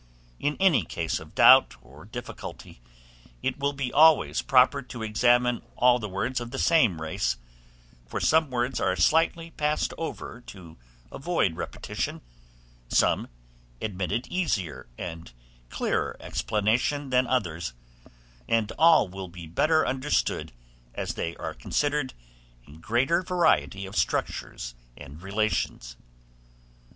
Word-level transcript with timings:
In 0.39 0.57
any 0.59 0.83
case 0.83 1.19
of 1.19 1.35
doubt 1.35 1.75
or 1.79 2.05
difficulty, 2.05 2.81
it 3.43 3.59
will 3.59 3.73
be 3.73 3.93
always 3.93 4.41
proper 4.41 4.81
to 4.81 5.03
examine 5.03 5.61
all 5.75 5.99
the 5.99 6.09
words 6.09 6.39
of 6.41 6.49
the 6.49 6.57
same 6.57 6.99
race; 6.99 7.37
for 8.07 8.19
some 8.19 8.49
words 8.49 8.81
are 8.81 8.95
slightly 8.95 9.51
passed 9.51 9.93
over 9.99 10.41
to 10.47 10.75
avoid 11.11 11.55
repetition, 11.55 12.21
some 12.87 13.27
admitted 13.79 14.25
easier 14.25 14.89
and 14.97 15.33
clearer 15.69 16.17
explanation 16.19 17.11
than 17.11 17.27
others, 17.27 17.73
and 18.49 18.71
all 18.79 19.07
will 19.07 19.27
be 19.27 19.45
better 19.45 19.85
understood, 19.85 20.51
as 20.95 21.13
they 21.13 21.35
are 21.35 21.53
considered 21.53 22.15
in 22.65 22.81
greater 22.81 23.21
variety 23.21 23.85
of 23.85 23.95
structures 23.95 24.73
and 24.97 25.21
relations. 25.21 25.95